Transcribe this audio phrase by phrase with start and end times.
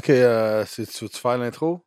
[0.00, 1.84] OK, euh, c'est- tu veux-tu faire l'intro?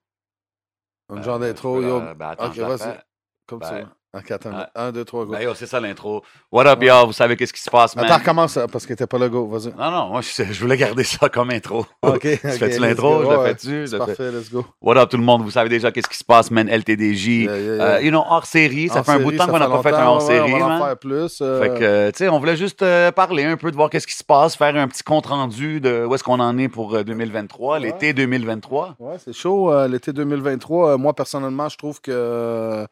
[1.10, 2.00] Un genre d'intro, je peux yo.
[2.16, 3.00] ben, attends, OK, je la vas-y.
[3.48, 3.96] Comme Ben, ça.
[4.16, 4.52] OK, attends.
[4.52, 4.66] ouais.
[4.76, 5.32] Un, deux, trois, go.
[5.32, 6.24] Ben, yo, c'est ça l'intro.
[6.52, 7.08] What up, y'all?
[7.08, 8.06] Vous savez qu'est-ce qui se passe, man?
[8.06, 9.48] Attends, recommence euh, parce que t'es pas là, go.
[9.48, 9.74] Vas-y.
[9.76, 11.80] Non, non, moi, je, je voulais garder ça comme intro.
[12.04, 12.20] OK.
[12.22, 13.24] tu ok, fais-tu l'intro?
[13.24, 13.88] Je Ouais, fais-tu?
[13.88, 14.64] C'est parfait, let's go.
[14.84, 15.42] What up, tout le monde?
[15.42, 16.70] Vous savez déjà qu'est-ce qui se passe, man?
[16.70, 17.28] LTDJ.
[17.28, 17.84] Yeah, yeah, yeah.
[17.96, 18.88] Euh, you know, hors série.
[18.90, 20.60] Ça fait un bout de temps qu'on n'a pas fait un hors ouais, série, On
[20.60, 21.40] va en faire plus.
[21.42, 24.06] euh, Fait que, tu sais, on voulait juste euh, parler un peu de voir qu'est-ce
[24.06, 26.94] qui se passe, faire un petit compte rendu de où est-ce qu'on en est pour
[26.96, 27.88] euh, 2023, Ouais.
[27.88, 28.96] l'été 2023.
[29.00, 29.72] Ouais, c'est chaud.
[29.88, 32.86] L'été 2023, euh, moi, personnellement, je trouve que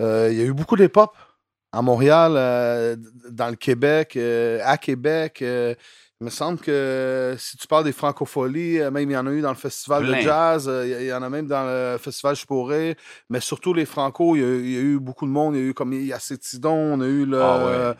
[0.00, 1.10] il y a eu beaucoup d'hip-hop
[1.72, 2.96] à Montréal, euh,
[3.30, 5.40] dans le Québec, euh, à Québec.
[5.42, 5.74] euh,
[6.20, 9.30] il me semble que si tu parles des francopholies, euh, même il y en a
[9.30, 10.16] eu dans le festival Plein.
[10.16, 12.96] de jazz, euh, il y- en a même dans le festival Je pourrais,
[13.30, 15.54] mais surtout les franco, il y, a, il y a eu beaucoup de monde.
[15.56, 17.94] Il y a eu comme il y a Cétidon, on a eu le, Ah ouais.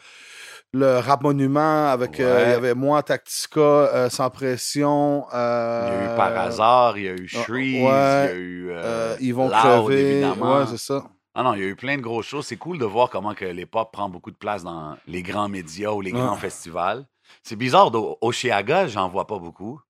[0.75, 2.55] le rap monument avec, euh, il y Ouais.
[2.57, 5.25] avait moi, Tactica, euh, Sans pression.
[5.33, 8.29] Il y a eu euh, Par hasard, il y a eu ah, Shreeze, il y
[8.29, 8.71] a eu.
[8.71, 10.11] euh, euh, ils vont crever.
[10.11, 10.59] évidemment.
[10.59, 11.05] Ouais, c'est ça.
[11.35, 12.47] Ah non, il y a eu plein de grosses choses.
[12.47, 13.45] C'est cool de voir comment que
[13.93, 17.07] prend beaucoup de place dans les grands médias ou les grands festivals.
[17.43, 19.81] C'est bizarre, d'O- Oshiaga, j'en vois pas beaucoup.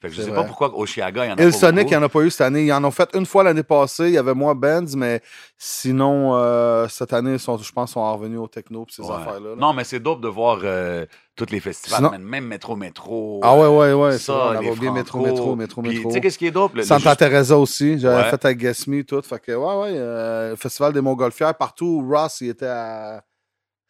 [0.00, 0.36] Fait que je sais vrai.
[0.38, 2.08] pas pourquoi Oshiaga, il y en a Et le pas Sonic, il n'y en a
[2.08, 2.64] pas eu cette année.
[2.64, 4.04] Ils en ont fait une fois l'année passée.
[4.08, 5.20] Il y avait moins Benz, mais
[5.58, 9.12] sinon, euh, cette année, ils sont, je pense, sont revenus au techno et ces Ouais.
[9.14, 9.50] affaires-là.
[9.50, 9.56] là.
[9.58, 11.04] Non, mais c'est dope de voir euh,
[11.36, 13.40] tous les festivals, Sinon- même Métro Métro.
[13.42, 14.12] Ah ouais, ouais, ouais.
[14.12, 15.20] c'est ça, on les avait oublié Métro.
[15.22, 16.08] Métro, Métro, Métro.
[16.08, 16.74] Tu sais, qu'est-ce qui est dope?
[16.76, 17.98] Le- Santa juste- Teresa aussi.
[17.98, 18.30] J'avais Ouais.
[18.30, 19.20] fait avec Guess Me, tout.
[19.22, 19.98] Fait que, ouais, ouais.
[19.98, 22.02] euh, le Festival des Montgolfières, partout.
[22.10, 23.22] Ross, il était à.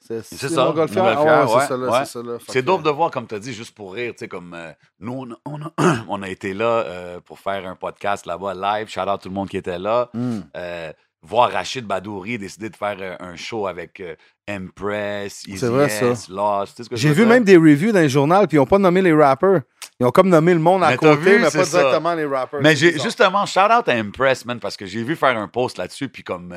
[0.00, 1.90] C'est ça, Ah ouais, ouais, c'est ouais.
[2.00, 2.38] C'est ça, là.
[2.38, 4.28] Fait C'est que- dope de voir, comme tu as dit, juste pour rire, tu sais,
[4.28, 5.70] comme euh, nous, on a,
[6.08, 8.88] on a- été là euh, pour faire un podcast là-bas live.
[8.88, 10.08] Shout out tout le monde qui était là.
[10.14, 10.40] Hmm.
[10.56, 14.02] Euh, voir Rachid Badouri décider de faire un show avec
[14.50, 16.82] Empress, Easy vrai, S, Lost.
[16.92, 19.60] J'ai vu même des reviews dans les journaux, puis ils n'ont pas nommé les rappers.
[19.98, 21.78] Ils ont comme nommé le monde à Mais côté, vu, mais pas ça.
[21.78, 22.60] directement les rappers.
[22.62, 25.76] Mais j'ai justement, shout out à Empress, man, parce que j'ai vu faire un post
[25.76, 26.54] là-dessus, puis comme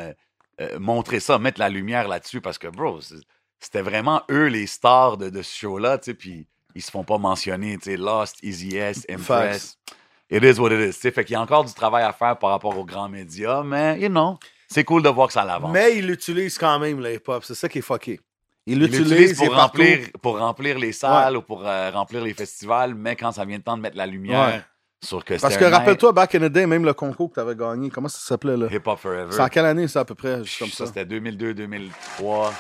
[0.61, 2.99] euh, montrer ça, mettre la lumière là-dessus, parce que, bro,
[3.59, 7.03] c'était vraiment eux les stars de, de ce show-là, tu sais, puis ils se font
[7.03, 9.77] pas mentionner, tu sais, Lost, Easy S, Empress.
[10.29, 11.11] It is what it is, tu sais.
[11.11, 13.99] Fait qu'il y a encore du travail à faire par rapport aux grands médias, mais,
[13.99, 14.37] you know,
[14.67, 15.71] c'est cool de voir que ça l'avance.
[15.71, 17.43] Mais ils l'utilisent quand même, le hip-hop.
[17.43, 18.19] C'est ça qui est fucké.
[18.65, 19.77] Ils l'utilisent pour partout.
[19.81, 23.57] remplir, pour remplir les salles ou pour euh, remplir les festivals, mais quand ça vient
[23.57, 24.61] le temps de mettre la lumière Ouais.
[25.25, 27.89] Que Parce que rappelle-toi, back in the day, même le concours que tu avais gagné,
[27.89, 28.67] comment ça s'appelait là?
[28.71, 29.31] Hip Hop Forever.
[29.31, 30.43] C'est en quelle année ça à peu près?
[30.43, 30.93] Juste comme ça, ça?
[30.93, 32.51] c'était 2002-2003.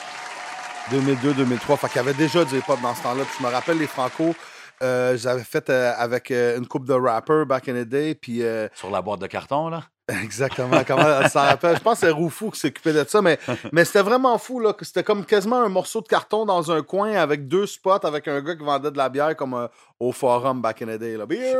[0.91, 1.77] 2002-2003.
[1.77, 3.23] Fait qu'il y avait déjà du hip-hop dans ce temps-là.
[3.23, 4.35] Puis je me rappelle les Franco,
[4.81, 8.15] euh, j'avais fait euh, avec euh, une coupe de rappers back in the day.
[8.15, 8.41] Puis
[8.75, 9.83] Sur la boîte de carton, là?
[10.07, 11.77] Exactement, comment ça rappelle?
[11.77, 13.39] Je pense que c'est Roufou qui s'occupait de ça, mais,
[13.71, 14.59] mais c'était vraiment fou.
[14.59, 14.73] là.
[14.73, 18.27] que C'était comme quasiment un morceau de carton dans un coin avec deux spots avec
[18.27, 19.67] un gars qui vendait de la bière comme euh,
[19.99, 21.15] au forum back in the day.
[21.17, 21.25] Là.
[21.25, 21.55] Beer,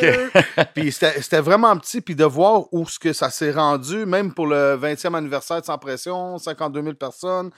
[0.00, 0.30] beer.
[0.74, 2.00] Puis c'était c'était vraiment petit.
[2.00, 5.66] Puis de voir où ce que ça s'est rendu, même pour le 20e anniversaire de
[5.66, 7.50] Sans Pression, 52 000 personnes.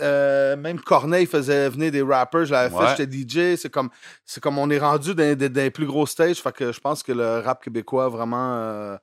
[0.00, 2.86] Euh, même Corneille faisait venir des rappers, je l'avais Ouais.
[2.88, 3.56] fait, j'étais DJ.
[3.60, 3.88] C'est comme,
[4.24, 6.38] c'est comme on est rendu dans, dans- dans les plus gros stages.
[6.42, 8.96] Fait que je pense que le rap québécois, vraiment, euh,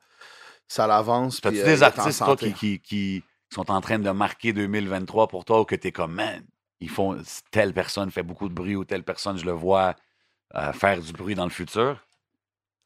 [0.69, 1.41] ça l'avance.
[1.41, 5.27] T'as-tu euh, des en artistes, toi, qui, qui, qui sont en train de marquer 2023
[5.27, 6.45] pour toi ou que t'es comme, man,
[6.79, 7.17] ils font,
[7.51, 9.95] telle personne fait beaucoup de bruit ou telle personne, je le vois
[10.55, 11.99] euh, faire du bruit dans le futur?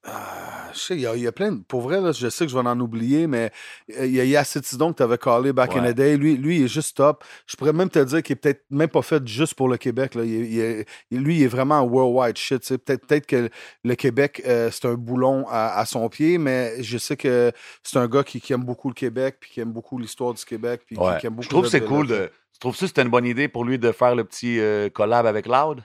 [0.06, 1.62] Ah, je sais, il y, a- il y a plein de.
[1.64, 3.52] Pour vrai, là, je sais que je vais en oublier, mais
[3.98, 6.18] euh, il y a Yacetidon que tu avais callé back in the day.
[6.18, 7.24] Lui, lui, il est juste top.
[7.48, 10.16] Je pourrais même te dire qu'il est peut-être même pas fait juste pour le Québec.
[10.16, 10.24] Là.
[10.24, 12.68] Il est- il est- il- lui, il est vraiment un worldwide shit.
[12.78, 13.50] Peut-être peut que
[13.84, 17.52] le Québec, euh, c'est un boulon à, à son pied, mais je sais que
[17.84, 20.44] c'est un gars qui, qui aime beaucoup le Québec, puis qui aime beaucoup l'histoire du
[20.44, 21.18] Québec, puis qui- Ouais.
[21.20, 22.30] qui, aime beaucoup Je trouve que c'est cool de.
[22.54, 25.26] Tu trouves que c'était une bonne idée pour lui de faire le petit euh, collab
[25.26, 25.84] avec Loud?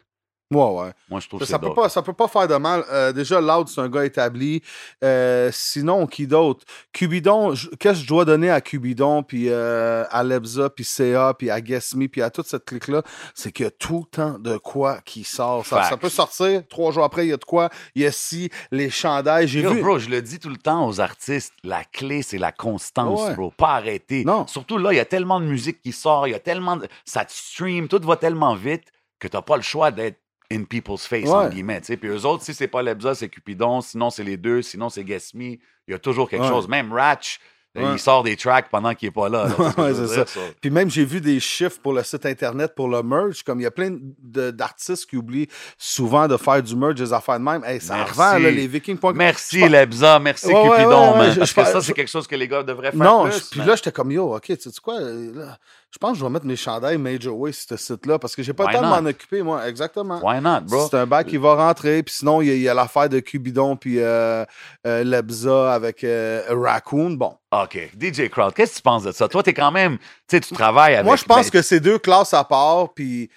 [0.51, 0.91] Ouais, ouais.
[1.11, 2.83] Moi, je trouve que Ça peut, pas, ça peut pas faire de mal.
[2.91, 4.63] Euh, déjà, Loud, c'est un gars établi.
[5.05, 6.65] Euh, sinon, qui d'autre?
[6.95, 11.51] Cubidon, qu'est-ce que je dois donner à Cubidon, puis euh, à Lebza, puis CA, puis
[11.51, 13.03] à Guess Me, puis à toute cette clique-là?
[13.35, 15.67] C'est qu'il y a tout le temps de quoi qui sort.
[15.67, 17.69] Ça, ça peut sortir, trois jours après, il y a de quoi.
[17.95, 19.49] Il y a si, les chandails.
[19.49, 19.83] J'ai vu.
[19.83, 23.35] bro, je le dis tout le temps aux artistes, la clé, c'est la constance, Ouais.
[23.35, 23.51] bro.
[23.55, 24.25] Pas arrêter.
[24.25, 24.47] Non.
[24.47, 26.89] Surtout là, il y a tellement de musique qui sort, il y a tellement de...
[27.05, 28.85] Ça te stream, tout va tellement vite
[29.19, 30.17] que t'as pas le choix d'être
[30.51, 31.31] in people's face, Ouais.
[31.35, 31.81] entre guillemets.
[31.81, 35.05] Puis eux autres, si c'est pas Lebza, c'est Cupidon, sinon c'est les deux, sinon c'est
[35.05, 35.45] Guess Me.
[35.87, 36.49] Il y a toujours quelque Ouais.
[36.49, 36.69] chose.
[36.69, 37.39] Même Ratch,
[37.77, 37.85] Ouais.
[37.93, 39.47] il sort des tracks pendant qu'il est pas là.
[39.47, 40.41] là, c'est Ouais, ça.
[40.61, 43.43] Puis même, j'ai vu des chiffres pour le site internet, pour le merch.
[43.45, 47.39] Comme il y a plein d'artistes qui oublient souvent de faire du merch, des affaires
[47.39, 47.63] de même.
[47.65, 48.13] Hey, ça Merci.
[48.13, 48.99] revend, là, les Vikings.
[49.15, 51.31] Merci, pense- Lebza, merci Ouais, Cupidon, man.
[51.33, 53.51] je- Parce je que ça, c'est quelque chose que les gars devraient faire Non, plus.
[53.51, 55.57] puis là, j'étais comme yo, ok, tu sais quoi, là,
[55.91, 58.43] je pense que je vais mettre mes chandails Major Way sur ce site-là parce que
[58.43, 59.67] j'ai pas le temps de m'en occuper, moi.
[59.69, 60.21] Exactement.
[60.23, 60.87] Why not, bro?
[60.91, 63.09] C'est un bac qui va rentrer, puis sinon, il y a, il y a l'affaire
[63.09, 64.45] de Cubidon puis euh,
[64.87, 67.11] euh, Lebza avec euh, Raccoon.
[67.13, 67.35] Bon.
[67.51, 67.79] OK.
[67.99, 69.29] DJ Crowd, qu'est-ce que tu penses de ça?
[69.29, 71.07] Toi, t'es quand même, tu sais, tu travailles avec...
[71.07, 73.31] Moi, je pense ben, que c'est deux classes à part, puis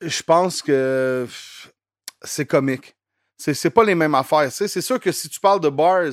[0.00, 1.26] je pense que
[2.22, 2.94] c'est comique.
[3.38, 4.50] C'est c'est pas les mêmes affaires.
[4.52, 4.66] tu.
[4.68, 6.04] C'est sûr que si tu parles de bars,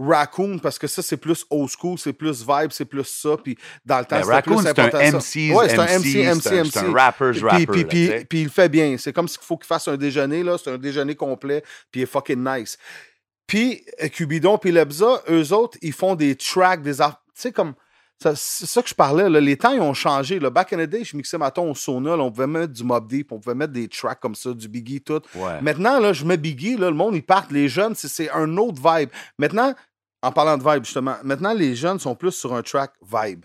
[0.00, 3.58] Raccoon, parce que ça, c'est plus old school, c'est plus vibe, c'est plus ça, puis
[3.84, 5.18] dans le temps, ben, Raccoon, plus c'est un important ça.
[5.18, 6.70] MC, Ouais, c'est un MC, MC, MC, c'est un- MC.
[6.72, 8.96] c'est un rapper's rapper, puis, puis- tu puis il le fait bien.
[8.96, 10.56] C'est comme s'il faut qu'il fasse un déjeuner, là.
[10.62, 12.78] C'est un déjeuner complet, puis il est fucking nice.
[13.48, 17.00] Puis euh, Cubidon puis Lebza, eux autres, ils font des tracks, des...
[17.00, 17.74] ar- Tu sais, comme...
[18.20, 18.34] C'est
[18.66, 19.40] ça que je parlais, là.
[19.40, 20.40] les temps ils ont changé.
[20.40, 20.50] Là.
[20.50, 22.82] Back in the day, je mixais ma ton au sauna, là, on pouvait mettre du
[22.82, 25.20] Mob Deep, on pouvait mettre des tracks comme ça, du Biggie, tout.
[25.36, 25.60] Ouais.
[25.62, 28.56] Maintenant, là, je mets Biggie, là, le monde, ils partent, les jeunes, c'est- c'est un
[28.56, 29.10] autre vibe.
[29.38, 29.72] Maintenant,
[30.22, 33.44] en parlant de vibe, justement, maintenant, les jeunes sont plus sur un track vibe.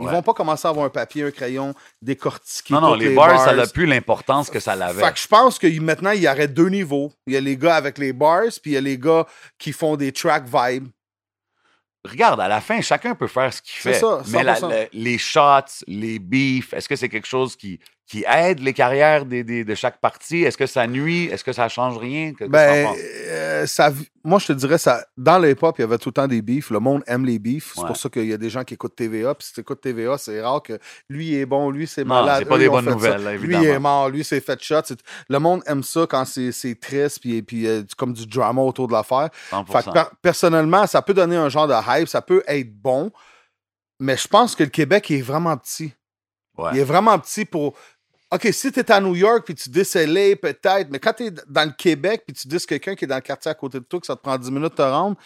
[0.00, 0.12] Ils Ouais.
[0.12, 3.38] vont pas commencer à avoir un papier, un crayon, décortiquer Non, non, les les bars,
[3.44, 5.04] ça n'a plus l'importance que ça l'avait.
[5.04, 7.12] Fait que je pense que maintenant, il y aurait deux niveaux.
[7.26, 9.26] Il y a les gars avec les bars, puis il y a les gars
[9.58, 10.88] qui font des track vibe.
[12.08, 13.98] Regarde, à la fin, chacun peut faire ce qu'il C'est fait.
[14.00, 14.68] ça, Mais la- 100%.
[14.70, 17.78] la- les shots, les beefs, est-ce que c'est quelque chose qui,
[18.10, 20.42] qui aide les carrières des, des- de chaque partie?
[20.42, 21.26] Est-ce que ça nuit?
[21.26, 22.34] Est-ce que ça change rien?
[22.34, 23.92] Que- Ben, euh, ça,
[24.24, 26.42] moi, je te dirais, ça, dans le hip-hop, il y avait tout le temps des
[26.42, 26.70] beefs.
[26.70, 27.72] Le monde aime les beefs.
[27.76, 29.32] C'est pour ça qu'il y a des gens qui écoutent TVA.
[29.36, 30.76] Puis si tu écoutes TVA, c'est rare que
[31.08, 32.38] lui il est bon, lui c'est Non, malade.
[32.40, 33.62] c'est pas eux, des bonnes nouvelles, là, Lui évidemment.
[33.62, 34.80] il est mort, lui c'est fait shot.
[35.28, 38.92] Le monde aime ça quand c'est triste, puis, puis euh, comme du drama autour de
[38.92, 39.28] l'affaire.
[39.52, 39.66] 100%.
[39.66, 43.12] Fait que per- personnellement, ça peut donner un genre de hype, ça peut être bon,
[44.00, 45.92] mais je pense que le Québec est vraiment petit.
[46.58, 46.70] Ouais.
[46.72, 47.74] Il est vraiment petit pour.
[48.32, 51.30] OK, si tu es à New York puis tu dis peut-être, mais quand tu es
[51.48, 53.84] dans le Québec puis tu dis quelqu'un qui est dans le quartier à côté de
[53.84, 55.16] toi que ça te prend 10 minutes de te rendre,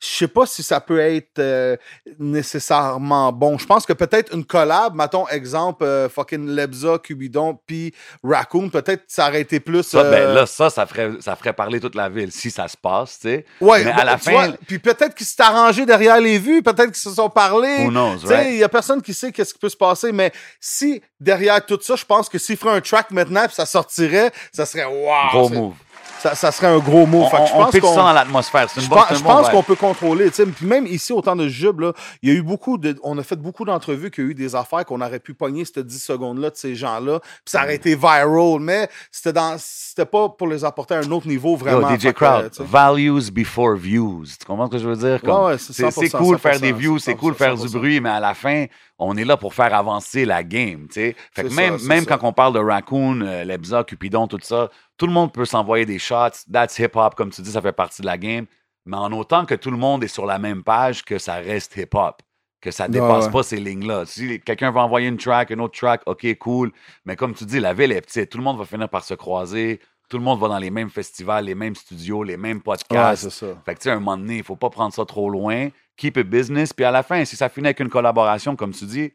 [0.00, 1.76] je sais pas si ça peut être euh,
[2.18, 3.58] nécessairement bon.
[3.58, 7.94] Je pense que peut-être une collab, mettons exemple euh, fucking Lebza, Cubidon puis
[8.24, 9.82] Raccoon, peut-être ça aurait été plus.
[9.82, 12.66] Ça, ben euh, là, ça, ça ferait, ça ferait parler toute la ville si ça
[12.68, 13.44] se passe, tu sais.
[13.60, 16.86] Ouais, Mais à la fin- vois, puis peut-être qu'ils s'est arrangé derrière les vues, peut-être
[16.92, 17.84] qu'ils se sont parlé.
[17.84, 18.48] Who knows, Tu sais, right?
[18.52, 21.78] il y a personne qui sait qu'est-ce qui peut se passer, mais si derrière tout
[21.82, 25.28] ça, je pense que s'il ferait un track maintenant puis ça sortirait, ça serait wow.
[25.30, 25.74] Gros move.
[26.20, 27.22] Ça, ça serait un gros mot.
[27.22, 28.66] On, Fait que je on, pense ça dans l'atmosphère.
[28.76, 30.30] Je pense, je bon qu'on peut contrôler.
[30.30, 32.98] Puis même ici, au temps de Jub, là, il y a eu beaucoup de.
[33.02, 35.78] On a fait beaucoup d'entrevues qui ont eu des affaires qu'on aurait pu pogner cette
[35.86, 37.20] 10 secondes-là de ces gens-là.
[37.20, 39.56] Puis ça aurait été viral, mais c'était dans.
[39.58, 41.96] C'était pas pour les apporter à un autre niveau Yo, vraiment.
[41.96, 44.24] DJ Fait que, Crowd, values before views.
[44.38, 45.20] Tu comprends ce que je veux dire?
[45.22, 47.54] Comme, Ouais, ouais, c'est c'est c'est 100%, cool faire 100%, des views, c'est cool faire
[47.54, 47.72] du 100%.
[47.72, 48.66] bruit, mais à la fin,
[49.00, 50.86] on est là pour faire avancer la game.
[50.88, 51.16] tu sais.
[51.32, 52.16] Fait que C'est même, ça, c'est même ça.
[52.16, 55.86] quand on parle de Raccoon, euh, Lebza, Cupidon, tout ça, tout le monde peut s'envoyer
[55.86, 56.44] des shots.
[56.52, 58.46] That's hip-hop, comme tu dis, ça fait partie de la game.
[58.86, 61.76] Mais en autant que tout le monde est sur la même page, que ça reste
[61.76, 62.20] hip-hop.
[62.60, 63.30] Que ça dépasse ouais.
[63.32, 64.04] pas ces lignes-là.
[64.04, 66.70] Si quelqu'un va envoyer une track, une autre track, OK, cool.
[67.06, 68.28] Mais comme tu dis, la ville est petite.
[68.30, 69.80] Tout le monde va finir par se croiser.
[70.10, 73.22] Tout le monde va dans les mêmes festivals, les mêmes studios, les mêmes Ouais, podcasts.
[73.30, 73.46] c'est ça.
[73.64, 75.68] Fait que, tu sais, un moment donné, il faut pas prendre ça trop loin.
[76.00, 76.72] Keep it business.
[76.72, 79.12] Puis à la fin, si ça finit avec une collaboration, comme tu dis,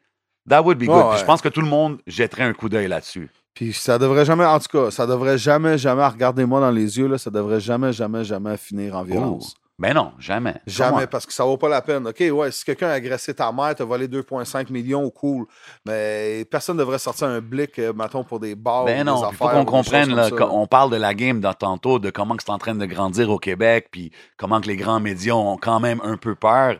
[0.47, 0.95] that would be good.
[0.95, 1.17] Ouais, Puis ouais.
[1.17, 3.27] je pense que tout le monde jetterait un coup d'œil là-dessus.
[3.55, 7.07] Puis ça devrait jamais, en tout cas, ça devrait jamais, jamais, regardez-moi dans les yeux,
[7.07, 9.55] là, ça devrait jamais, jamais, jamais finir en violence.
[9.77, 10.55] Ben non, jamais.
[10.65, 12.07] Jamais, parce que ça vaut pas la peine.
[12.07, 15.47] OK, ouais, si quelqu'un a agressé ta mère, t'as volé 2,5 millions, cool.
[15.85, 18.85] Mais personne devrait sortir un blick, euh, mettons, pour des bars.
[18.85, 22.09] Ben non, il faut qu'on comprenne, là, on parle de la game dans tantôt, de
[22.09, 25.33] comment que c'est en train de grandir au Québec, puis comment que les grands médias
[25.33, 26.77] ont quand même un peu peur.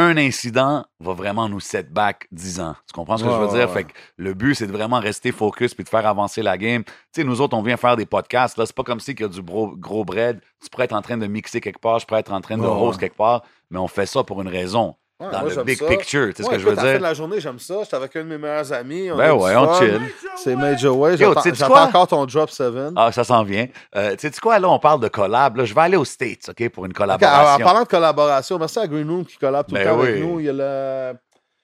[0.00, 2.76] Un incident va vraiment nous set back 10 ans.
[2.86, 3.68] Tu comprends ce que je veux dire?
[3.68, 6.84] Fait que le but, c'est de vraiment rester focus puis de faire avancer la game.
[6.84, 8.56] Tu sais, nous autres, on vient faire des podcasts.
[8.58, 10.40] Là, c'est pas comme si qu'il y a du gros, gros bread.
[10.62, 12.62] Tu pourrais être en train de mixer quelque part, je pourrais être en train de
[12.62, 12.96] ouais.
[12.96, 14.94] quelque part, mais on fait ça pour une raison.
[15.20, 15.86] Ouais, dans moi, le big ça.
[15.86, 16.98] picture, tu sais ce que je veux écoute, à la fin dire?
[16.98, 17.74] de la journée, j'aime ça.
[17.82, 19.10] J'étais avec un de mes meilleurs amis.
[19.10, 19.78] On Ben ouais, on fun.
[19.80, 20.00] chill.
[20.36, 21.16] C'est Major Way.
[21.16, 22.72] J'attends encore ton Drop 7.
[22.94, 23.66] Ah, ça s'en vient.
[23.96, 25.56] Euh, tu sais quoi, là, on parle de collab.
[25.56, 27.64] Là, je vais aller aux States, OK, pour une Ok, en, en collaboration.
[27.64, 30.20] parlant de collaboration, merci à Green Room qui collab tout Ben le temps avec oui.
[30.20, 30.38] nous.
[30.38, 31.18] Il y a le.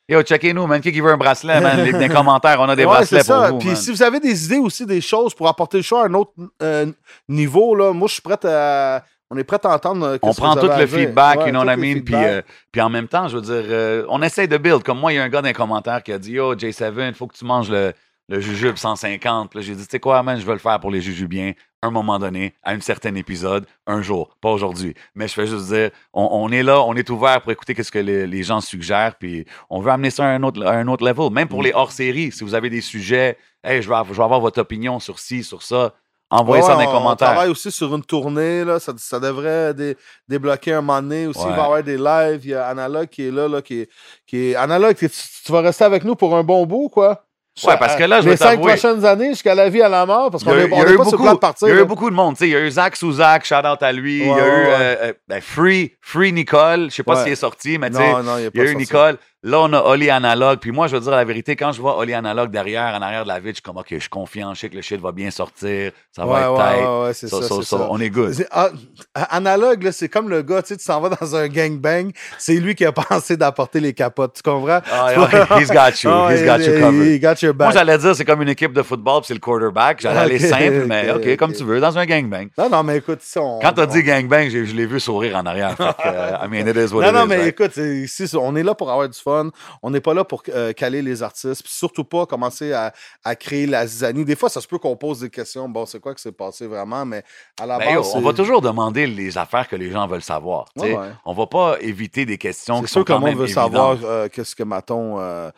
[0.09, 0.81] Yo, checkez-nous, man.
[0.81, 1.83] Qui qui veut un bracelet, man?
[1.83, 3.51] Les, les commentaires, on a des Ouais, bracelets pour ça.
[3.53, 3.77] vous, Puis man.
[3.77, 6.33] si vous avez des idées aussi, des choses pour apporter le show à un autre
[6.61, 6.87] euh,
[7.29, 9.03] niveau, là, moi, je suis prêt à.
[9.31, 10.05] On est prêt à entendre.
[10.07, 12.01] euh, On prend tout le feedback, Ouais, you know what I mean?
[12.05, 14.83] Puis, euh, puis en même temps, je veux dire, euh, on essaye de build.
[14.83, 17.09] Comme moi, il y a un gars dans les commentaires qui a dit Yo, J7,
[17.09, 17.93] il faut que tu manges le,
[18.29, 19.51] le jujube 150.
[19.51, 21.53] Puis là, j'ai dit, tu sais quoi, man, je veux le faire pour les jujubiens,
[21.83, 24.95] un moment donné, à un certain épisode, un jour, pas aujourd'hui.
[25.15, 27.91] Mais je fais juste dire, on, on est là, on est ouvert pour écouter ce
[27.91, 30.87] que les, les gens suggèrent, puis on veut amener ça à un autre, à un
[30.89, 31.31] autre level.
[31.33, 34.41] Même pour les hors-séries, si vous avez des sujets, hey, je av- je veux avoir
[34.41, 35.93] votre opinion sur ci, sur ça,
[36.39, 37.29] envoyez ça dans les on- On commentaires.
[37.29, 38.79] travaille aussi sur une tournée, là.
[38.81, 39.97] Ça, ça devrait dé-
[40.29, 41.27] débloquer un moment donné.
[41.27, 41.47] Aussi, Ouais.
[41.51, 42.41] il va y avoir des lives.
[42.45, 43.89] Il y a Analogue qui est là, là qui est.
[44.27, 44.55] Qui est...
[44.57, 47.25] Analogue, tu, tu vas rester avec nous pour un bon bout, quoi?
[47.69, 50.29] Ouais, parce que là, je Les cinq prochaines années, jusqu'à la vie à la mort,
[50.29, 51.35] parce qu'on a, est, il y on a est eu pas sur le beaucoup, plan
[51.35, 51.69] de partir.
[51.69, 52.35] il y a eu beaucoup de monde.
[52.35, 54.23] tu sais, Il y a eu Zach Souzak, shout out à lui.
[54.23, 56.91] il y a Ouais, eu euh, euh, ben, Free, Free Nicole.
[56.91, 57.23] Je sais pas Ouais.
[57.23, 58.65] s'il est sorti, mais tu sais, Non, non, il y a pas il y a
[58.65, 58.77] eu sorti.
[58.79, 59.19] Nicole.
[59.47, 60.59] Là, on a Oli Analogue.
[60.59, 63.25] Puis moi, je veux dire la vérité, quand je vois Oli Analogue derrière, en arrière
[63.25, 64.99] de la ville, je suis comme, OK, je suis confiant, je sais que le shit
[65.01, 66.87] va bien sortir, ça Ouais, va être tight.
[66.89, 67.87] ouais, ouais, c'est So- ça, so- c'est so, ça.
[67.91, 68.35] on est good.
[68.51, 68.71] Ah,
[69.15, 72.75] analogue, c'est comme le gars, tu sais, tu s'en vas dans un gangbang, c'est lui
[72.75, 74.81] qui a pensé d'apporter les capotes, tu comprends?
[74.91, 75.11] Ah,
[75.61, 77.07] he's got you, he's got you covered.
[77.07, 77.73] he got your Moi, back.
[77.75, 80.01] j'allais dire, c'est comme une équipe de football, puis c'est le quarterback.
[80.01, 82.49] J'allais aller simple, mais ok, comme tu veux, dans un gangbang.
[82.57, 83.59] Non, non, mais écoute, ici, on.
[83.61, 85.77] Quand t'as on- dit gangbang, je l'ai vu sourire en arrière.
[85.77, 87.49] Fait que, euh, I mean, it is what Non, it non, is, mais right?
[87.61, 89.34] écoute, ici, on est là pour avoir du fun.
[89.83, 91.63] On n'est pas là pour euh, caler les artistes.
[91.63, 92.93] Puis surtout pas commencer à,
[93.25, 94.25] à créer la zizanie.
[94.25, 95.69] Des fois, ça se peut qu'on pose des questions.
[95.69, 97.05] Bon, c'est quoi que s'est passé vraiment?
[97.05, 97.23] Mais
[97.61, 98.07] à la Ben, base.
[98.13, 100.67] yo, on va toujours demander les affaires que les gens veulent savoir.
[100.77, 100.93] sais.
[100.93, 101.09] Ouais, ouais.
[101.25, 103.39] On va pas éviter des questions C'est qui sûr sont que le quand monde même
[103.39, 103.65] veut évidentes.
[103.73, 105.51] savoir euh, qu'est-ce que, Maton, euh,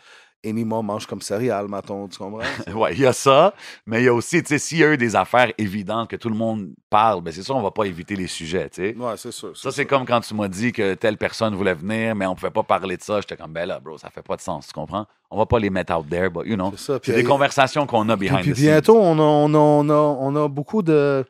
[0.45, 2.40] Enima mange comme céréales, Maton, tu comprends?
[2.75, 3.55] Ouais, il y a ça,
[3.87, 6.16] mais il y a aussi, tu sais, s'il y a eu des affaires évidentes que
[6.16, 8.97] tout le monde parle, ben c'est sûr, on va pas éviter les sujets, tu sais.
[8.97, 9.57] ouais, c'est sûr.
[9.57, 12.50] Ça, c'est comme quand tu m'as dit que telle personne voulait venir, mais on pouvait
[12.50, 13.21] pas parler de ça.
[13.21, 15.07] J'étais comme, ben là, bro, ça fait pas de sens, tu comprends?
[15.31, 16.71] On va pas les mettre out there, but you know.
[16.76, 16.95] C'est ça.
[16.95, 18.66] C'est Puis, des euh, conversations qu'on a behind puis the scenes.
[18.66, 21.25] bientôt, on a, on, a, on, a, on a beaucoup de.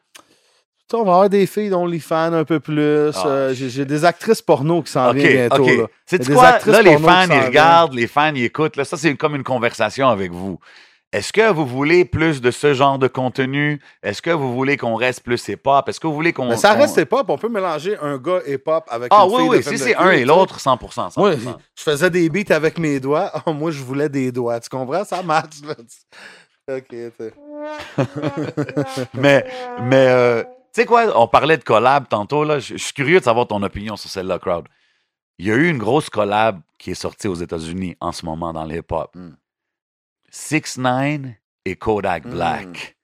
[0.92, 3.10] On va avoir des filles d'OnlyFans un peu plus.
[3.14, 5.64] Ah, Euh, J'ai j'ai des actrices porno qui s'en viennent bientôt.
[5.64, 5.70] OK.
[6.10, 6.18] Là.
[6.18, 6.46] Des quoi?
[6.46, 8.76] actrices Là, les fans, ils regardent, les fans, ils écoutent.
[8.76, 10.58] Là, ça, c'est comme une conversation avec vous.
[11.12, 13.80] Est-ce que vous voulez plus de ce genre de contenu?
[14.02, 15.88] Est-ce que vous voulez qu'on reste plus hip-hop?
[15.88, 16.56] Est-ce que vous voulez qu'on...
[16.56, 17.24] Ça reste hip-hop.
[17.30, 19.94] On peut mélanger un gars hip-hop avec Ah une oui, fille oui, de si c'est
[19.96, 21.32] un et l'autre, 100 100 Moi,
[21.76, 23.30] je faisais des beats avec mes doigts.
[23.32, 24.60] Ah, moi, je voulais des doigts.
[24.60, 25.04] Tu comprends?
[25.04, 25.54] Ça match.
[25.66, 25.74] là.
[26.76, 26.94] OK.
[29.14, 29.46] mais,
[29.82, 30.42] mais euh,
[30.76, 32.58] tu sais quoi, on parlait de collab tantôt, là.
[32.58, 34.66] Je suis curieux de savoir ton opinion sur celle-là, Crowd.
[35.38, 38.52] Il y a eu une grosse collab qui est sortie aux États-Unis en ce moment
[38.52, 39.10] dans le hip-hop.
[39.14, 39.30] Mm.
[40.30, 41.20] 6 9
[41.64, 42.30] et Kodak Mm.
[42.30, 42.96] Black.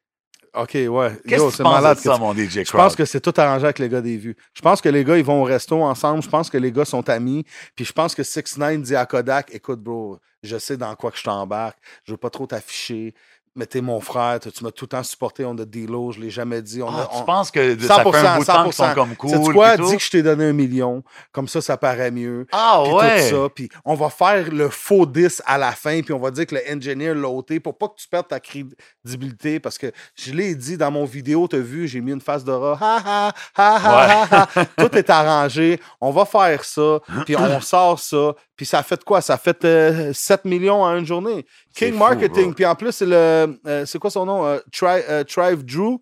[0.55, 1.19] OK, ouais.
[1.27, 2.67] Qu'est-ce que tu c'est malade de que ça, tu- mon DJ Crowd?
[2.67, 4.37] Je pense que c'est tout arrangé avec les gars des vues.
[4.53, 6.23] Je pense que les gars, ils vont au resto ensemble.
[6.23, 7.45] Je pense que les gars sont amis.
[7.75, 11.11] Puis je pense que 6 9 dit à Kodak Écoute, bro, je sais dans quoi
[11.11, 11.79] que je t'embarque.
[12.05, 13.15] Je veux pas trop t'afficher.
[13.55, 14.41] Mais t'es mon frère.
[14.41, 15.45] Tu tu m'as tout le temps supporté.
[15.45, 16.13] On a des lots.
[16.13, 16.83] Je l'ai jamais dit.
[16.83, 19.15] On Ah, a, tu penses que ça fait un bout de temps qu'ils sont comme
[19.17, 19.31] cool?
[19.31, 19.77] Sais-tu quoi?
[19.77, 21.03] Dis que je t'ai donné un million.
[21.33, 22.47] Comme ça, ça paraît mieux.
[22.53, 23.31] Ah Puis ouais!
[23.31, 23.49] tout ça.
[23.55, 26.01] Puis on va faire le faux 10 à la fin.
[26.01, 28.41] Puis on va dire que le engineer l'a ôté pour pas que tu perdes ta
[28.41, 29.61] crédibilité.
[29.61, 32.53] Parce que je l'ai dit dans mon vidéo, t'as vu, j'ai mis une face de
[32.53, 32.79] rat.
[32.81, 34.65] Ha ha ha ha ha, ha.
[34.79, 35.79] Tout est arrangé.
[36.01, 37.01] On va faire ça.
[37.27, 38.33] Puis on sort ça.
[38.57, 39.21] Puis ça a fait quoi?
[39.21, 41.47] Ça a fait euh, 7 millions en une journée.
[41.75, 42.45] C'est King fou, Marketing.
[42.47, 42.53] bro.
[42.55, 43.59] Puis en plus, c'est le.
[43.67, 44.45] euh, c'est quoi son nom?
[44.47, 45.99] Euh, Tri- euh, Trive Drew?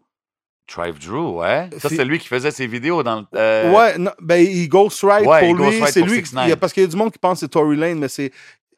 [0.67, 1.69] Trive Drew, ouais.
[1.79, 3.27] Ça, c'est lui qui faisait ses vidéos dans le.
[3.35, 5.83] euh, Ouais, non, ben, il ghostwrite Ouais, il pour lui.
[5.91, 6.21] C'est lui.
[6.21, 6.45] 6ix9ine.
[6.45, 7.99] il y a- parce qu'il y a du monde qui pense que c'est Tory Lane,
[7.99, 8.31] mais c'est.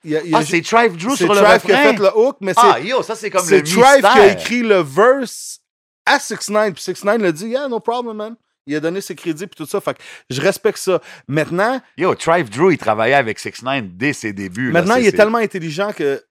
[0.05, 1.73] il y a- il y a Ah, c'est Trive Drew c'est sur le Trive qui
[1.73, 1.93] a refrain?
[1.97, 2.87] fait le hook, mais Ah, c'est.
[2.87, 3.63] yo, ça, c'est comme le C'est.
[3.63, 5.61] Trive qui a écrit le verse
[6.07, 8.37] à 6 9 Puis 6 9 l'a dit, yeah, no problem, man.
[8.67, 9.81] Il a donné ses crédits puis tout ça.
[9.81, 11.01] Fait que je respecte ça.
[11.27, 14.71] Maintenant, Yo, Trive Drew, il travaillait avec 6 9 dès ses débuts.
[14.73, 16.23] maintenant il est tellement intelligent que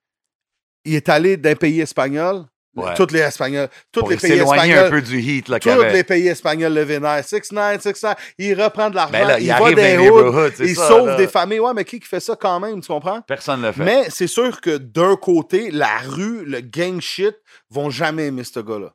[0.86, 2.46] il est allé d'un pays espagnol.
[2.74, 2.94] Ouais.
[2.96, 3.68] Tous les Espagnols.
[3.92, 4.90] Tous les pays s'éloigner un espagnols.
[4.92, 5.92] peu du heat là, Tous avait.
[5.92, 7.22] les pays espagnols le vénèrent.
[7.22, 9.12] 6 9 6 9 Il reprend de l'argent.
[9.12, 11.16] Ben il, il va neighborhoods, c'est Il ça, sauve là.
[11.18, 11.60] des familles.
[11.60, 13.20] Ouais, mais qui qui fait ça quand même, tu comprends?
[13.24, 13.84] Personne ne le fait.
[13.84, 17.36] Mais c'est sûr que d'un côté, la rue, le gang shit,
[17.70, 18.94] vont jamais aimer ce gars-là.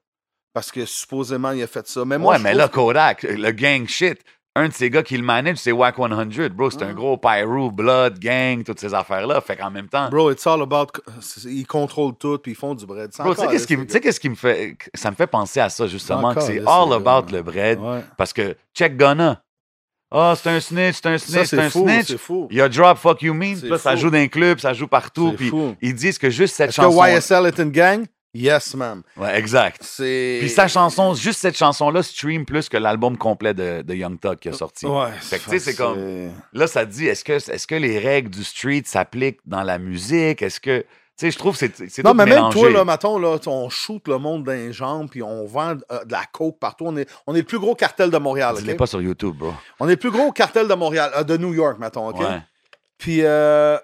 [0.57, 2.03] Parce que supposément, il a fait ça.
[2.07, 4.19] Mais moi, ouais, mais là, Kodak, le gang shit,
[4.55, 6.49] un de ces gars qui le manage, c'est Wack 100.
[6.55, 9.43] Bro, c'est un gros Pyro, Blood, gang, toutes ces affaires-là.
[9.43, 10.87] Fait qu'en même temps, Bro, it's all about.
[11.45, 13.11] Ils contrôlent tout, puis ils font du bread.
[13.19, 14.79] Bro, tu sais qu'est-ce qui, là, me- tu sais qu'est-ce qui me fait.
[14.95, 17.79] Ça me fait penser à ça, justement, que c'est all about le bread.
[17.79, 18.01] Ouais.
[18.17, 19.43] Parce que, check Gunna.
[20.11, 21.87] Ah, c'est un snitch, c'est un snitch, c'est un fou.
[21.87, 22.17] snitch.
[22.17, 22.49] Fou.
[22.51, 24.87] Il y a Drop Fuck You Mean, là, ça joue dans les clubs, ça joue
[24.87, 25.35] partout.
[25.37, 25.77] Puis fou.
[25.83, 26.99] ils disent que juste cette Est-ce chanson.
[26.99, 28.07] que YSL est une gang?
[28.37, 29.03] Yes, ma'am.
[29.17, 29.79] Ouais, exact.
[29.83, 30.39] C'est.
[30.41, 34.39] Puis sa chanson, juste cette chanson-là stream plus que l'album complet de, de Young Thug
[34.39, 34.87] qui a sorti.
[34.87, 35.11] Ouais.
[35.21, 37.99] Fait que, tu sais, c'est comme- Là, ça te dit, est-ce que, est que les
[37.99, 40.43] règles du street s'appliquent dans la musique?
[40.43, 40.81] Est-ce que.
[40.81, 43.39] Tu sais, je trouve que c'est c'est Non, tout mais même toi, là, mettons, là,
[43.47, 46.85] on shoot le monde les jambes, puis on vend euh, de la coke partout.
[46.87, 48.57] On est, on est le plus gros cartel de Montréal.
[48.57, 48.67] Je ok?
[48.67, 49.55] l'ai pas sur YouTube, bro.
[49.81, 52.21] On est le plus gros cartel de Montréal, euh, de New York, mettons, OK?
[52.21, 52.43] Ouais.
[52.99, 53.79] Puis, euh,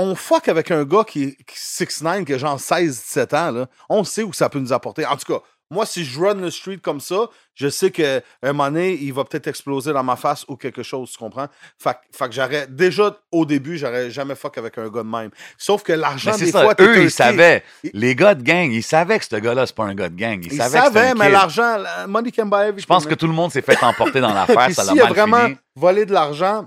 [0.00, 3.66] on fuck avec un gars qui est 6'9, qui a genre 16-17 ans, là.
[3.88, 5.04] On sait où ça peut nous apporter.
[5.04, 5.40] En tout cas,
[5.70, 9.12] moi, si je run le street comme ça, je sais qu'à un moment donné, il
[9.12, 11.48] va peut-être exploser dans ma face ou quelque chose, tu comprends?
[11.78, 15.08] Fait, que- fait que j'aurais, déjà, au début, j'aurais jamais fuck avec un gars de
[15.08, 15.30] même.
[15.58, 17.62] Sauf que l'argent, des ça, fois, eux, ils savaient.
[17.92, 20.42] Les gars de gang, ils savaient que ce gars-là, c'est pas un gars de gang.
[20.42, 22.80] Ils, Ils savaient mais l'argent, la- money can buy everything.
[22.82, 25.44] Je pense que tout le monde s'est fait emporter dans l'affaire, ça l'a a vraiment
[25.48, 25.58] fini.
[25.76, 26.64] volé de l'argent,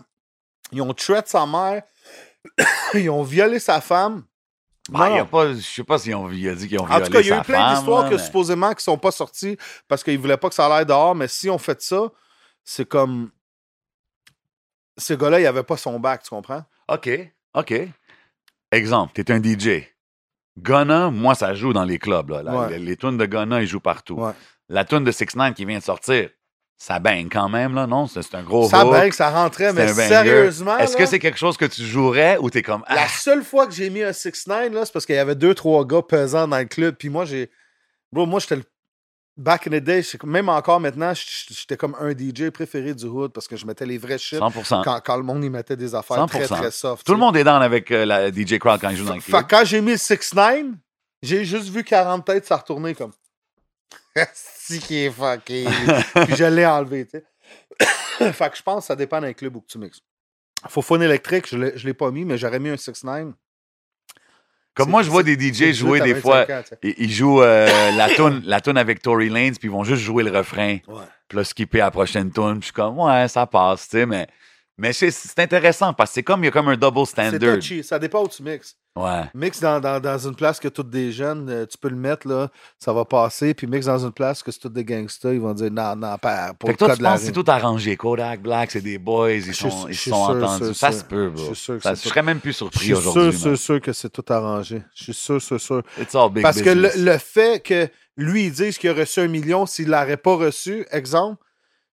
[0.71, 1.81] ils ont tué sa mère,
[2.93, 4.23] ils ont violé sa femme.
[4.89, 5.13] Bah, Non.
[5.13, 6.87] il y a pas, je sais pas s'ils ont il a dit qu'ils ont En
[6.87, 8.83] violé tout cas, il y a sa eu plein femme, d'histoires que mais- supposément qui
[8.83, 9.57] sont pas sorties
[9.87, 12.09] parce qu'ils voulaient pas que ça aille dehors, mais si on fait ça,
[12.63, 13.31] c'est comme.
[14.97, 16.63] Ce gars-là, il avait pas son bac, tu comprends?
[16.89, 17.09] OK,
[17.55, 17.73] OK.
[18.71, 19.87] Exemple, t'es un DJ.
[20.57, 22.29] Gunna, moi, ça joue dans les clubs.
[22.29, 22.43] Là.
[22.43, 22.69] La- Ouais.
[22.71, 24.15] Les, les tunes de Gunna, ils jouent partout.
[24.15, 24.33] Ouais.
[24.67, 26.29] La tune de 6 9 qui vient de sortir,
[26.81, 28.07] ça bang quand même, là, non?
[28.07, 30.79] C'est un gros ça bang, ça rentrait, mais sérieusement.
[30.79, 32.83] Est-ce que c'est quelque chose que tu jouerais ou t'es comme...
[32.89, 35.35] La Ah, seule fois que j'ai mis un 6-9, là, c'est parce qu'il y avait
[35.35, 36.95] deux, trois gars pesants dans le club.
[36.97, 37.51] Puis moi, j'ai.
[38.11, 38.63] Bro, moi, j'étais le.
[39.37, 43.47] Back in the day, même encore maintenant, j'étais comme un DJ préféré du hood parce
[43.47, 44.83] que je mettais les vrais shit 100%.
[44.83, 46.47] quand, quand le monde y mettait des affaires très, 100%.
[46.57, 47.05] très soft.
[47.05, 49.21] Tout le monde est down avec euh, la DJ crowd quand il joue dans le
[49.21, 49.43] Fait club.
[49.45, 50.73] que quand j'ai mis le 6-9,
[51.21, 53.11] j'ai juste vu 40 têtes, ça retournait comme.
[54.79, 55.65] qui est fucké.
[56.25, 58.31] Puis je l'ai enlevé, tu sais.
[58.33, 60.01] fait que je pense que ça dépend d'un club où que tu mixes.
[60.67, 63.33] Faux électrique, je l'ai je l'ai pas mis, mais j'aurais mis un 6-9.
[64.73, 66.41] Comme C'est- moi, je vois des DJ jouer des 25 fois...
[66.43, 66.61] ans.
[66.83, 70.23] Ils ils jouent euh, la tune la avec Tory Lanez, puis ils vont juste jouer
[70.23, 70.77] le refrain.
[71.27, 72.53] Puis là, skipper à la prochaine tune.
[72.53, 74.27] Puis je suis comme, ouais, ça passe, tu sais, mais,
[74.81, 77.55] mais c'est, intéressant parce que c'est comme, il y a comme un double standard.
[77.55, 78.75] touchy, ça dépend où tu mixes.
[78.95, 79.23] Ouais.
[79.33, 82.27] Mix dans, dans, dans une place que toutes des jeunes, euh, tu peux le mettre,
[82.27, 83.53] là, ça va passer.
[83.53, 86.17] Puis mix dans une place que c'est tous des gangsters, ils vont dire non, non,
[86.17, 87.95] pas pour Fait que toi, tu penses c'est tout arrangé.
[87.95, 90.65] Kodak, Black, c'est des boys, ils Je sont, suis- ils je suis sont sûr, entendus.
[90.65, 90.99] sûr, ça sûr.
[90.99, 91.37] se peut, bro.
[91.41, 93.31] Je suis sûr que Ça- je serais même plus Je surpris suis aujourd'hui.
[93.37, 93.55] sûr, man.
[93.55, 94.81] sûr, sûr que c'est tout arrangé.
[94.93, 95.83] Je suis sûr, sûr, sûr.
[95.97, 99.21] It's all big Parce que le, le fait que lui, il dise qu'il a reçu
[99.21, 101.41] un million, s'il l'aurait pas reçu, exemple,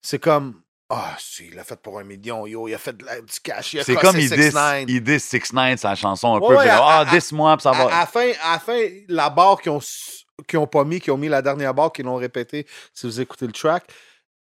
[0.01, 0.53] c'est comme
[0.89, 3.73] Ah, si, il l'a fait pour un million, yo, il a fait la- du cash.
[3.73, 4.85] il a C'est comme il 6ix9ine.
[4.85, 6.55] dit, il dit 6 9 sa chanson un Ouais, peu.
[6.57, 7.99] ouais, ah, à- 10 mois, puis ça à va.
[8.01, 9.81] la fin, à la fin, la barre qu'ils ont,
[10.61, 13.47] ont pas mis, qu'ils ont mis la dernière barre, qu'ils l'ont répété, si vous écoutez
[13.47, 13.91] le track,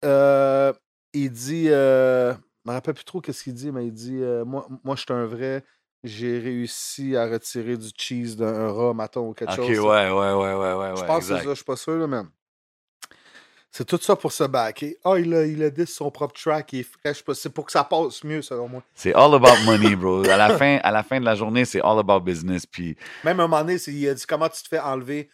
[0.06, 0.72] euh,
[1.14, 2.38] il dit, euh, je
[2.70, 5.14] me rappelle plus trop qu'est-ce qu'il dit, mais il dit, euh, moi, moi je suis
[5.14, 5.66] un vrai,
[6.06, 9.80] j'ai réussi à retirer du cheese d'un rat, maton ou quelque Ok, chose.
[9.80, 10.96] ouais, ouais, ouais, ouais, ouais.
[10.96, 12.30] Je pense que c'est ça, je suis pas sûr, là, même.
[13.72, 14.98] C'est tout ça pour se backer.
[15.06, 17.24] Ah, il a, il a dit son propre track, il est fraîche.
[17.36, 18.82] C'est pour que ça passe mieux, selon moi.
[18.96, 20.28] C'est all about money, bro.
[20.28, 22.66] À la fin, à la fin de la journée, c'est all about business.
[22.66, 25.30] Puis Même à un moment donné, c'est- il a dit comment tu te fais enlever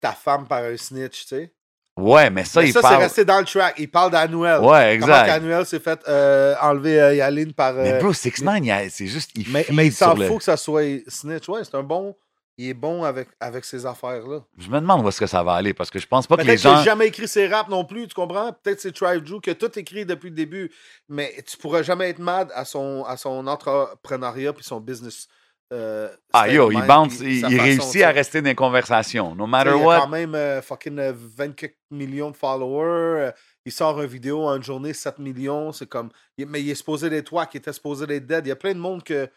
[0.00, 1.52] ta femme par un snitch, tu sais?
[1.96, 3.02] ouais, mais ça, Mais il ça, c'est parle.
[3.02, 3.76] resté dans le track.
[3.78, 4.60] Il parle d'Annuel.
[4.60, 5.26] Ouais, Comment exact.
[5.26, 7.72] qu'Annuel s'est fait euh, enlever euh, Yaline par.
[7.72, 10.58] Mais euh, bro, 6 9 c'est juste, il mais, mais il s'en fout que ça
[10.58, 11.48] soit snitch.
[11.48, 12.14] Ouais, c'est un bon.
[12.58, 14.40] Il est bon avec, avec ces affaires-là.
[14.56, 16.40] Je me demande où est-ce que ça va aller parce que je pense pas que
[16.40, 16.74] les Peut-être gens.
[16.76, 18.50] n'a jamais écrit ses raps non plus, tu comprends?
[18.52, 20.72] Peut-être c'est Tribe Drew qui a tout écrit depuis le début,
[21.08, 25.28] mais tu pourras jamais être mad à son, à son entrepreneuriat puis son business.
[25.72, 29.34] euh, Ah yo, il bounce, il, réussit à rester dans les conversations.
[29.34, 30.00] No Tu sais, matter Il a what.
[30.00, 33.26] quand même euh, fucking euh, 24 millions de followers.
[33.26, 33.32] euh,
[33.66, 35.72] il sort une vidéo en une journée, 7 millions.
[35.72, 36.08] C'est comme.
[36.38, 38.46] mais il est supposé d'être toi, qui était supposé d'être dead.
[38.46, 39.28] Il y a plein de monde que,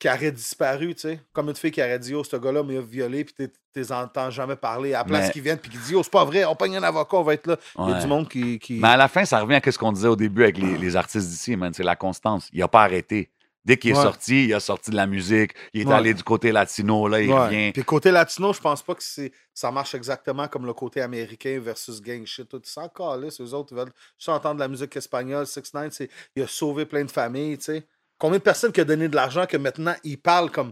[0.00, 1.20] qui aurait disparu, tu sais.
[1.32, 4.56] Comme une fille qui aurait dit, oh, ce gars-là m'a violé, puis t'es- entends jamais
[4.56, 4.94] parler.
[4.94, 6.76] À la place Mais- qu'ils viennent, puis qu'ils disent, oh, c'est pas vrai, on pogne
[6.76, 7.56] un avocat, on va être là.
[7.78, 8.58] Il y a du monde qui.
[8.58, 8.74] qui...
[8.80, 10.96] Mais à la fin, ça revient à ce qu'on disait au début avec les, les
[10.96, 11.72] artistes d'ici, man.
[11.72, 12.48] C'est la constance.
[12.52, 13.30] Il a pas arrêté.
[13.62, 14.02] Dès qu'il est Ouais.
[14.02, 15.52] sorti, il a sorti de la musique.
[15.74, 15.92] Il est Ouais.
[15.94, 17.72] allé du côté latino, là, il revient.
[17.72, 21.60] Puis côté latino, je pense pas que c'est ça marche exactement comme le côté américain
[21.62, 22.48] versus gang shit.
[22.48, 25.46] Tout ça encore là, eux autres ils veulent juste entendre de la musique espagnole.
[25.46, 27.86] 6 9 c'est il a sauvé plein de familles, tu sais.
[28.20, 30.70] Combien de personnes qui ont donné de l'argent que maintenant ils parlent comme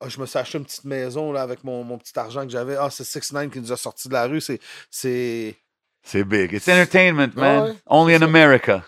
[0.00, 2.50] Ah, je me suis acheté une petite maison là, avec mon, mon petit argent que
[2.50, 2.76] j'avais.
[2.76, 4.40] Ah, c'est 6 9 qui nous a sortis de la rue.
[4.42, 4.60] C'est.
[4.90, 5.56] c'est...
[6.02, 6.52] C'est big.
[6.52, 7.62] It's entertainment, man.
[7.62, 8.84] Ouais, Only in America.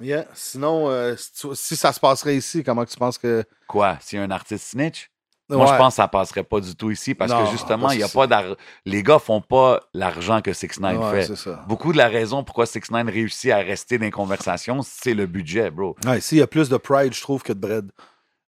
[0.00, 0.24] Yeah.
[0.34, 3.44] Sinon, euh, si, tu- si ça se passerait ici, comment tu penses que.
[3.68, 3.98] Quoi?
[4.00, 5.08] Si un artiste snitch?
[5.50, 8.00] Moi, je pense que ça passerait pas du tout ici parce Non, que justement, il
[8.00, 11.50] y a pas d'ar- Les gars font pas l'argent que 6 9 Ouais, fait.
[11.68, 15.26] Beaucoup de la raison pourquoi 6 9 réussit à rester dans les conversations, c'est le
[15.26, 15.96] budget, bro.
[16.06, 17.90] Ouais, ici, il y a plus de pride, je trouve, que de bread.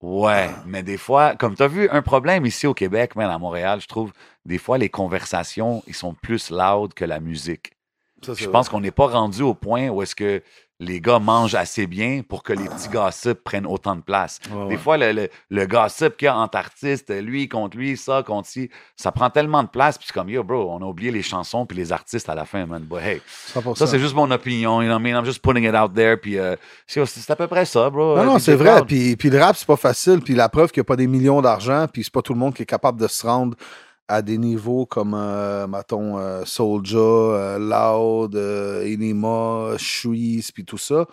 [0.03, 0.63] Ouais, Ah.
[0.67, 3.81] mais des fois, comme tu as vu, un problème ici au Québec, même à Montréal,
[3.81, 4.13] je trouve,
[4.45, 7.73] des fois, les conversations, ils sont plus loud que la musique.
[8.25, 8.53] Ça, Je vrai.
[8.53, 10.43] pense qu'on n'est pas rendu au point où est-ce que
[10.79, 14.41] les gars mangent assez bien pour que les petits gossips prennent autant de place.
[14.49, 14.77] Des ouais.
[14.77, 18.49] fois, le, le, le gossip qu'il y a entre artistes, lui contre lui, ça contre
[18.49, 19.97] ci, ça prend tellement de place.
[19.97, 22.45] Puis c'est comme, yo, bro, on a oublié les chansons puis les artistes à la
[22.45, 22.83] fin, man.
[22.83, 23.23] But hey,
[23.55, 23.75] 100%.
[23.75, 24.83] ça, c'est juste mon opinion.
[24.83, 25.19] You know what I mean?
[25.19, 26.19] I'm just putting it out there.
[26.19, 28.17] Puis euh, c'est à peu près ça, bro.
[28.17, 28.83] Non, non, c'est vrai.
[28.87, 30.21] Puis, puis le rap, c'est pas facile.
[30.21, 32.39] Puis la preuve qu'il n'y a pas des millions d'argent, puis c'est pas tout le
[32.39, 33.57] monde qui est capable de se rendre
[34.09, 40.79] à des niveaux comme, euh, mettons, euh, Soulja, euh, Loud, euh, Enima, Shreeze, puis tout
[40.79, 41.07] ça.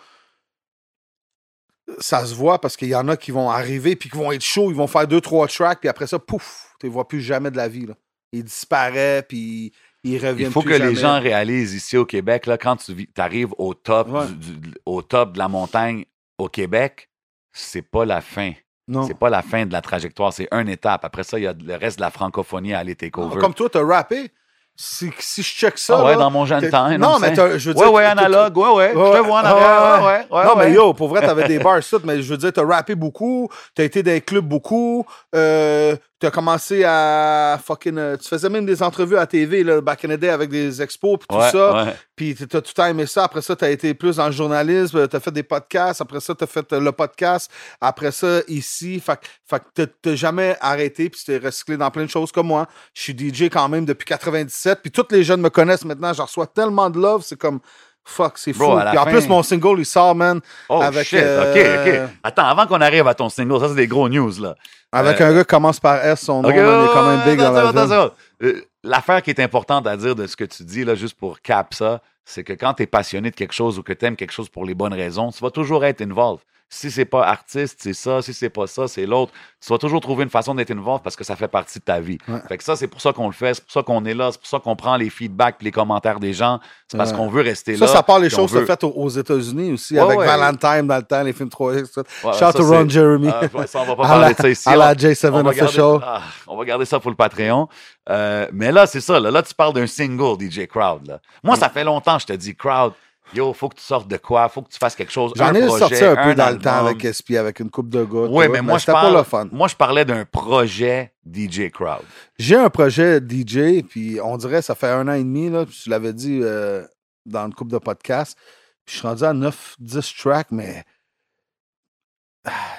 [1.98, 4.42] Ça se voit parce qu'il y en a qui vont arriver, puis qui vont être
[4.44, 7.20] chauds, ils vont faire deux, trois tracks, puis après ça, pouf, tu les vois plus
[7.20, 7.86] jamais de la vie.
[7.86, 7.94] Là.
[8.32, 10.90] Ils disparaissent, puis ils reviennent Il faut plus que jamais.
[10.90, 14.26] les gens réalisent ici au Québec, là, quand tu arrives au top, Ouais.
[14.28, 16.04] du- du- au top de la montagne
[16.38, 17.10] au Québec,
[17.52, 18.52] c'est pas la fin.
[18.86, 19.02] Non.
[19.06, 21.04] C'est pas la fin de la trajectoire, c'est une étape.
[21.04, 23.38] Après ça, il y a le reste de la francophonie à aller take over.
[23.40, 24.30] Comme toi, t'as rappé.
[24.76, 25.98] Si, si je check ça.
[26.00, 26.90] Ah ouais, là, dans mon jeune temps.
[26.98, 27.92] Non, mais je veux Ouais, dire.
[27.92, 28.92] ouais, t'as- analogue, ouais, ouais.
[28.94, 30.02] Ouais, Je te vois en ouais, arrière.
[30.02, 30.66] ouais, Ouais, ouais, non, ouais.
[30.66, 33.48] mais yo, pour vrai, t'avais des bars, tout, mais je veux dire, t'as rappé beaucoup,
[33.76, 35.94] t'as été dans les clubs beaucoup, euh,
[36.24, 37.98] t'as commencé à fucking.
[37.98, 40.80] euh, tu faisais même des entrevues à TV, là, back in the day, avec des
[40.82, 41.84] expos, pis tout Ouais, ça.
[41.84, 41.96] ouais.
[42.16, 43.24] Puis t'as tout le temps aimé ça.
[43.24, 46.00] Après ça, t'as été plus dans le journalisme, t'as fait des podcasts.
[46.00, 47.50] Après ça, t'as fait euh, le podcast.
[47.80, 49.00] Après ça, ici.
[49.00, 52.30] Fait, que- fait que t'as- jamais arrêté, puis tu t'es recyclé dans plein de choses
[52.32, 52.66] comme moi.
[52.94, 56.12] Je suis DJ quand même depuis 97, puis tous les jeunes me connaissent maintenant.
[56.12, 57.60] Je reçois tellement de love, c'est comme.
[58.06, 58.58] Fuck, c'est fou.
[58.90, 62.10] Puis en fin- plus, mon single, il sort, man, Oh Avec, shit, euh, ok, ok.
[62.22, 64.54] Attends, avant qu'on arrive à ton single, ça c'est des gros news là.
[64.92, 67.16] avec Euh, un gars qui commence par S, son nom, Ok, il est quand ouais,
[67.16, 68.10] même big dans la.
[68.42, 71.40] Euh, L'affaire qui est importante à dire de ce que tu dis, là, juste pour
[71.40, 74.16] cap ça, c'est que quand tu es passionné de quelque chose ou que tu aimes
[74.16, 76.40] quelque chose pour les bonnes raisons, tu vas toujours être involved.
[76.74, 78.20] Si c'est pas artiste, c'est ça.
[78.20, 79.32] Si c'est pas ça, c'est l'autre.
[79.64, 82.00] Tu vas toujours trouver une façon d'être involved parce que ça fait partie de ta
[82.00, 82.18] vie.
[82.26, 82.40] Ouais.
[82.48, 84.30] Fait que ça, c'est pour ça qu'on le fait, c'est pour ça qu'on est là,
[84.32, 86.58] c'est pour ça qu'on prend les feedbacks et les commentaires des gens.
[86.88, 87.16] C'est parce Ouais.
[87.16, 87.92] qu'on veut rester Ça, là.
[87.92, 90.18] ça part les choses veut- faites aux, États-Unis aussi, Ouais, avec.
[90.18, 91.92] Valentine dans le temps, les films 3X.
[91.92, 92.26] tout ça.
[92.26, 93.28] Ouais, Shout ça, to Ron Jeremy.
[93.32, 94.68] Ah, ça, on va pas parler de ça ici.
[94.68, 95.98] à la J7 on va, garder, Official.
[96.04, 97.68] ah, on va garder ça pour le Patreon.
[98.10, 99.20] Euh, mais là, c'est ça.
[99.20, 101.06] Là, là, tu parles d'un single, DJ Crowd.
[101.06, 101.20] Là.
[101.42, 102.92] Moi, ça fait longtemps que je te dis, Crowd,
[103.32, 104.48] yo, faut que tu sortes de quoi?
[104.48, 105.32] Faut que tu fasses quelque chose.
[105.36, 108.04] J'en ai projet, sorti un peu dans le temps avec SP, avec une coupe de
[108.04, 108.28] gars.
[108.30, 109.48] Oui, mais moi, je parle, pas le fun.
[109.52, 112.02] moi, je parlais d'un projet DJ Crowd.
[112.38, 115.80] J'ai un projet DJ, puis on dirait ça fait un an et demi, là, puis
[115.84, 116.84] je l'avais dit euh,
[117.24, 118.36] dans une coupe de podcast.
[118.84, 120.84] Puis je suis rendu à 9-10 tracks, mais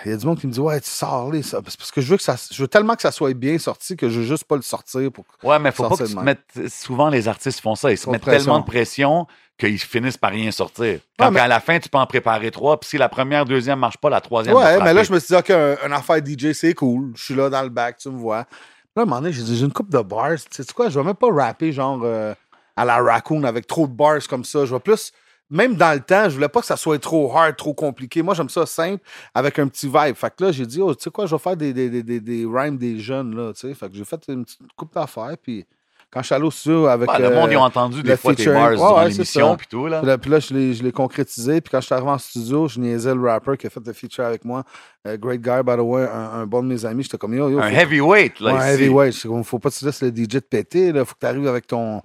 [0.05, 1.61] il y a du monde qui me dit Ouais, tu sors les ça.
[1.61, 2.35] Parce que je veux que ça.
[2.51, 5.11] Je veux tellement que ça soit bien sorti que je veux juste pas le sortir
[5.11, 5.25] pour.
[5.43, 6.69] Ouais, mais faut pas que tu mettes.
[6.71, 7.91] Souvent, les artistes font ça.
[7.91, 9.25] Ils se mettent tellement de pression
[9.57, 10.99] qu'ils finissent par rien sortir.
[11.17, 13.45] Quand Ouais, mais- à la fin, tu peux en préparer trois, puis si la première,
[13.45, 14.55] deuxième marche pas, la troisième.
[14.55, 17.13] Ouais, mais là, je me suis dit, OK, un, un affaire DJ, c'est cool.
[17.15, 18.39] Je suis là dans le bac, tu me vois.
[18.39, 18.45] Là,
[18.97, 20.31] à un moment donné, j'ai dit, j'ai une coupe de bars.
[20.51, 22.33] Tu sais quoi, je vais même pas rapper genre euh,
[22.75, 24.65] à la raccoon avec trop de bars comme ça.
[24.65, 25.11] Je vais plus.
[25.49, 28.23] Même dans le temps, je voulais pas que ça soit trop hard, trop compliqué.
[28.23, 29.03] Moi, j'aime ça simple,
[29.33, 30.15] avec un petit vibe.
[30.15, 32.01] Fait que là, j'ai dit, oh, tu sais quoi, je vais faire des, des, des,
[32.03, 33.73] des, des rhymes des jeunes, là, tu sais.
[33.75, 35.65] Fait que j'ai fait une petite coupe d'affaires, puis
[36.11, 37.09] quand je suis allé au studio avec...
[37.11, 39.17] Ouais, le monde, ils euh, ont entendu des fois tes bars Ouais, durant ouais, c'est
[39.17, 39.99] l'émission, puis tout, là.
[39.99, 40.53] puis là, puis là, je
[40.83, 41.61] l'ai, concrétisé.
[41.61, 43.91] Puis quand je suis arrivé en studio, je niaisais le rapper qui a fait le
[43.93, 44.63] feature avec moi.
[45.05, 47.03] Euh, great guy, by the way, un, un bon de mes amis.
[47.03, 47.59] J'étais comme, yo, yo.
[47.59, 48.81] Un faut- heavyweight, là, ici.
[48.83, 49.43] heavyweight.
[49.43, 50.91] Faut pas que tu laisses le DJ te péter.
[50.91, 51.03] Là.
[51.05, 52.01] Faut que tu arrives avec ton,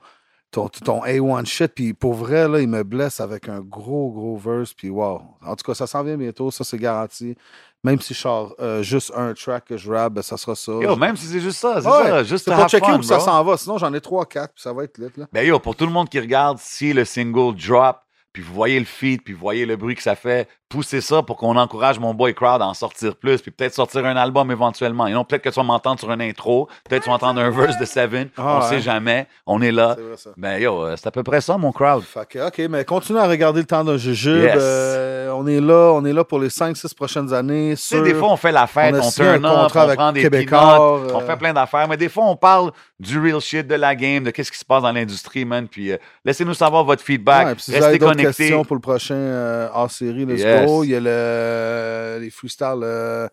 [0.51, 1.73] ton, ton A1 shit.
[1.75, 4.73] Puis pour vrai, là, il me blesse avec un gros, gros verse.
[4.75, 5.23] Puis wow.
[5.45, 6.51] En tout cas, ça s'en vient bientôt.
[6.51, 7.37] Ça, c'est garanti.
[7.83, 10.73] Même si je sors euh, juste un track que je rappe, ben, ça sera ça.
[10.73, 13.21] Yo, même si c'est juste ça, c'est Ouais, ça, juste pour checker fun, où ça
[13.21, 13.57] s'en va.
[13.57, 14.27] Sinon, j'en ai 3-4.
[14.29, 15.09] Puis ça va être lit.
[15.17, 15.27] Là.
[15.33, 18.01] Ben yo, pour tout le monde qui regarde, si le single drop,
[18.33, 21.23] puis vous voyez le feed, puis vous voyez le bruit que ça fait, poussez ça
[21.23, 24.53] pour qu'on encourage mon boy Crowd à en sortir plus, puis peut-être sortir un album
[24.53, 25.09] éventuellement.
[25.09, 27.51] Et non, peut-être que tu vas m'entendre sur une intro, peut-être tu vas entendre un
[27.51, 28.69] verse de Seven, Ah, on ouais.
[28.69, 29.95] sait jamais, on est là.
[29.97, 30.31] C'est vrai, ça.
[30.37, 32.05] Ben yo, euh, c'est à peu près ça, mon Crowd.
[32.29, 34.43] Que, OK, mais continue à regarder le temps d'un jujube.
[34.45, 34.55] Yes.
[34.59, 37.73] Euh, on est là, on est là pour les 5-6 prochaines années.
[37.77, 39.87] Tu sais, des fois, on fait la fête, on on, signé un turn up, contrat
[39.89, 42.71] on prend des Québécois, peanuts, on euh, fait plein d'affaires, mais des fois, on parle
[43.01, 45.67] du real shit, de la game, de qu'est-ce qui se passe dans l'industrie, man.
[45.67, 48.43] Puis euh, laissez-nous savoir votre feedback, Ouais, restez d'autres connectés.
[48.45, 50.67] questions pour le prochain euh, hors-série, let's Yes.
[50.67, 50.85] go.
[50.85, 53.29] Il y a le, les freestyles euh,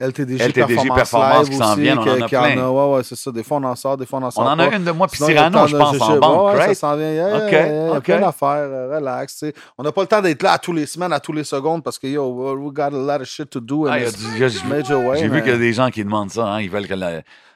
[0.00, 2.68] LTDJ, LTDJ Performance, qui s'en aussi, viennen, on en a plein.
[2.68, 3.30] Ouais, ouais, c'est ça.
[3.30, 4.64] Des fois, on en sort, des fois, on en On sort en pas.
[4.64, 6.74] a une de moi, puis Cyrano, je pense, en banque, Ouais, right?
[6.74, 7.12] ça s'en vient.
[7.12, 8.02] Yeah, Ok, yeah, yeah, Il y a ok.
[8.04, 8.48] plein d'affaires.
[8.70, 9.44] euh, relax.
[9.78, 11.84] On n'a pas le temps d'être là à tous les semaines, à tous les secondes,
[11.84, 13.86] parce que, yo, we got a lot of shit to do.
[13.88, 16.94] Ah, J'ai vu qu'il y a des gens qui demandent ça, hein, ils veulent que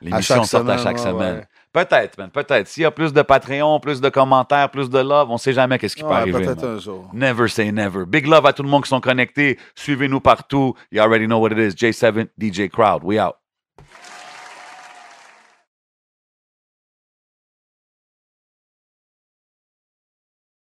[0.00, 1.44] l'émission sorte à chaque semaine.
[1.72, 2.66] Peut-être, man, peut-être.
[2.66, 5.78] S'il y a plus de Patreon, plus de commentaires, plus de love, on sait jamais
[5.78, 6.44] qu'est-ce qui peut arriver.
[6.44, 6.76] peut-être man.
[6.76, 7.10] un jour.
[7.12, 8.04] Never say never.
[8.06, 9.58] Big love à tout le monde qui sont connectés.
[9.74, 10.74] Suivez-nous partout.
[10.90, 11.74] You already know what it is.
[11.74, 13.02] J7 DJ Crowd.
[13.04, 13.36] We out.